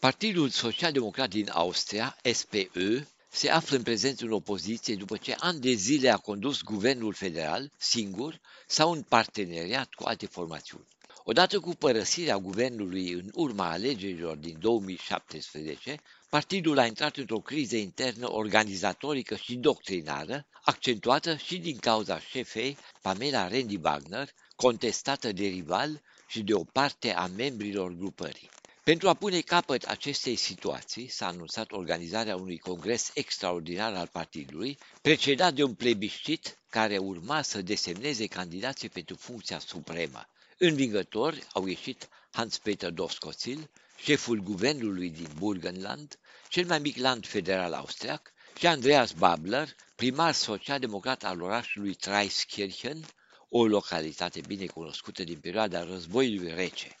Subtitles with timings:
[0.00, 5.72] Partidul Social-Democrat din Austria, SPÖ, se află în prezent în opoziție după ce ani de
[5.72, 10.86] zile a condus guvernul federal singur sau în parteneriat cu alte formațiuni.
[11.24, 18.32] Odată cu părăsirea guvernului în urma alegerilor din 2017, partidul a intrat într-o criză internă
[18.32, 26.42] organizatorică și doctrinară, accentuată și din cauza șefei Pamela Randy Wagner, contestată de rival și
[26.42, 28.50] de o parte a membrilor grupării.
[28.88, 35.54] Pentru a pune capăt acestei situații, s-a anunțat organizarea unui congres extraordinar al partidului, precedat
[35.54, 40.28] de un plebiscit care urma să desemneze candidații pentru funcția supremă.
[40.58, 48.32] Învingători au ieșit Hans-Peter Doskozil, șeful guvernului din Burgenland, cel mai mic land federal austriac,
[48.58, 53.06] și Andreas Babler, primar social-democrat al orașului Treiskirchen,
[53.48, 56.98] o localitate bine cunoscută din perioada războiului rece.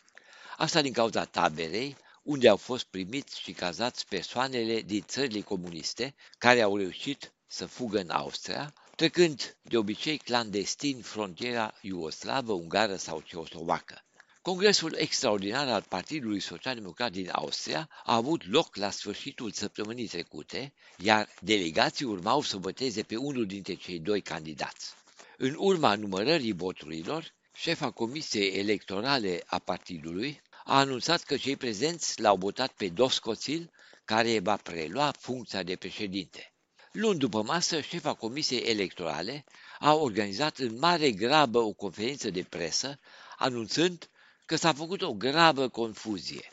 [0.60, 6.60] Asta din cauza taberei, unde au fost primiți și cazați persoanele din țările comuniste care
[6.60, 14.04] au reușit să fugă în Austria, trecând de obicei clandestin frontiera iugoslavă, ungară sau ceoslovacă.
[14.42, 20.72] Congresul extraordinar al Partidului Social Democrat din Austria a avut loc la sfârșitul săptămânii trecute,
[20.96, 24.94] iar delegații urmau să voteze pe unul dintre cei doi candidați.
[25.36, 32.36] În urma numărării voturilor, șefa Comisiei Electorale a partidului a anunțat că cei prezenți l-au
[32.36, 33.70] votat pe Doscoțil,
[34.04, 36.52] care va prelua funcția de președinte.
[36.92, 39.44] Luni după masă, șefa Comisiei Electorale
[39.78, 42.98] a organizat în mare grabă o conferință de presă,
[43.38, 44.08] anunțând
[44.46, 46.50] că s-a făcut o gravă confuzie.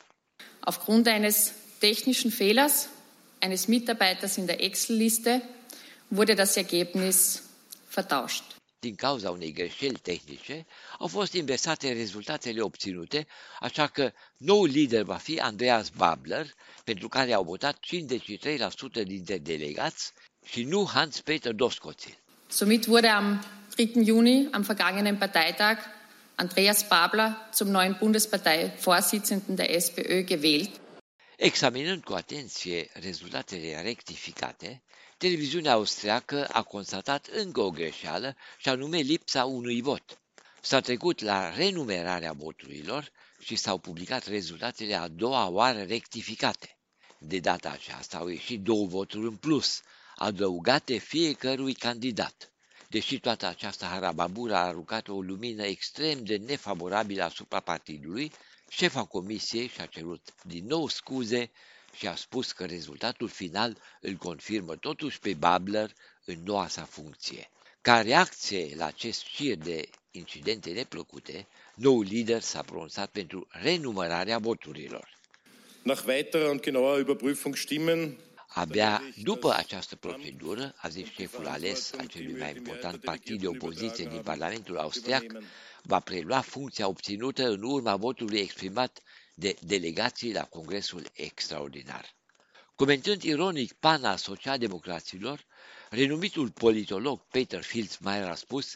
[0.60, 2.88] Aufgrund eines technischen Fehlers
[3.40, 5.44] eines Mitarbeiters in der Excel-Liste
[6.08, 7.42] wurde das Ergebnis
[7.88, 8.55] vertauscht.
[8.86, 10.66] Din cauza unei greșeli tehnice,
[11.00, 13.28] au fost inversate rezultatele obținute,
[13.60, 16.46] așa că noul lider va fi Andreas Babler,
[16.84, 17.80] pentru care au votat
[19.00, 20.12] 53% dintre delegați
[20.44, 22.18] și nu Hans-Peter Doskozil.
[22.48, 23.92] Somit wurde am 3.
[24.06, 25.78] Juni, am vergangenen Parteitag,
[26.36, 30.85] Andreas Babler zum neuen Bundesparteivorsitzenden der SPÖ gewählt.
[31.38, 34.84] Examinând cu atenție rezultatele rectificate,
[35.18, 40.22] televiziunea austriacă a constatat încă o greșeală, și anume lipsa unui vot.
[40.62, 46.78] S-a trecut la renumerarea voturilor și s-au publicat rezultatele a doua oară rectificate.
[47.18, 49.82] De data aceasta au ieșit două voturi în plus,
[50.16, 52.52] adăugate fiecărui candidat.
[52.90, 58.32] Deși toată această harababură a aruncat o lumină extrem de nefavorabilă asupra partidului,
[58.70, 61.52] șefa comisiei și-a cerut din nou scuze
[61.98, 65.94] și a spus că rezultatul final îl confirmă totuși pe Babler
[66.26, 67.50] în noua sa funcție.
[67.82, 75.18] Ca reacție la acest șir de incidente neplăcute, noul lider s-a pronunțat pentru renumărarea voturilor.
[75.84, 78.18] Nach weiterer und genauer Überprüfung stimmen
[78.58, 84.06] Abia după această procedură, a zis șeful ales al celui mai important partid de opoziție
[84.06, 85.24] din Parlamentul Austriac,
[85.84, 89.00] va prelua funcția obținută în urma votului exprimat
[89.34, 92.16] de delegații la Congresul Extraordinar.
[92.76, 95.46] Comentând ironic pana socialdemocraților,
[95.90, 98.76] renumitul politolog Peter Filzmeier a spus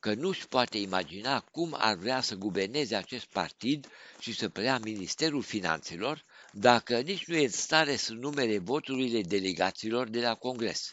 [0.00, 3.86] că nu își poate imagina cum ar vrea să guverneze acest partid
[4.18, 6.24] și să preia Ministerul Finanțelor
[6.56, 10.92] dacă nici nu e în stare să numere voturile delegaților de la Congres.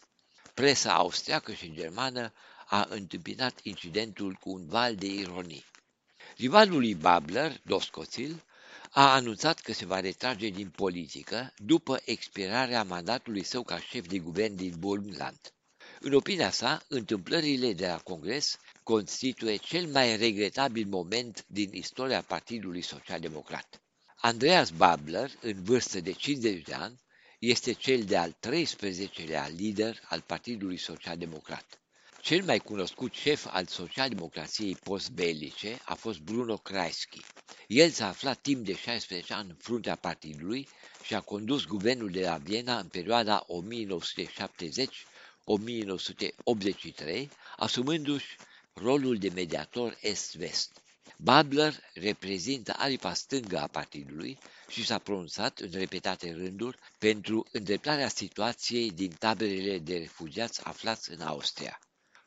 [0.54, 2.34] Presa austriacă și germană
[2.68, 5.66] a întâmpinat incidentul cu un val de ironii.
[6.38, 8.44] Rivalul lui Babler, Doscoțil,
[8.92, 14.18] a anunțat că se va retrage din politică după expirarea mandatului său ca șef de
[14.18, 15.54] guvern din Burgenland.
[16.00, 22.82] În opinia sa, întâmplările de la Congres constituie cel mai regretabil moment din istoria Partidului
[22.82, 23.81] Social Democrat.
[24.24, 27.02] Andreas Babler, în vârstă de 50 de ani,
[27.40, 31.80] este cel de-al 13-lea lider al Partidului Social Democrat.
[32.22, 37.22] Cel mai cunoscut șef al socialdemocrației postbelice a fost Bruno Kreisky.
[37.68, 40.68] El s-a aflat timp de 16 ani în fruntea partidului
[41.04, 43.48] și a condus guvernul de la Viena în perioada 1970-1983,
[47.58, 48.36] asumându-și
[48.74, 50.81] rolul de mediator est-vest.
[51.24, 54.38] Babler reprezintă aripa stângă a partidului
[54.68, 61.22] și s-a pronunțat în repetate rânduri pentru îndreptarea situației din taberele de refugiați aflați în
[61.22, 61.80] Austria.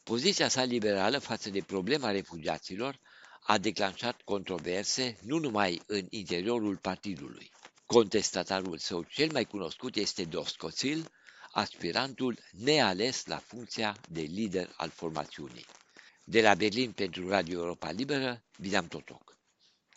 [0.02, 2.98] Poziția sa liberală față de problema refugiaților
[3.42, 7.50] a declanșat controverse nu numai în interiorul partidului.
[7.86, 11.10] Contestatarul său cel mai cunoscut este Doscoțil,
[11.52, 15.66] aspirantul neales la funcția de lider al formațiunii.
[16.26, 19.36] De la Berlin pentru Radio Europa Liberă, Vidam Totoc.